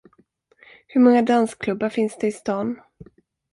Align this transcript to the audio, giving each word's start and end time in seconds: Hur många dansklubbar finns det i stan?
Hur 0.87 1.01
många 1.01 1.21
dansklubbar 1.21 1.89
finns 1.89 2.17
det 2.17 2.27
i 2.27 2.31
stan? 2.31 2.81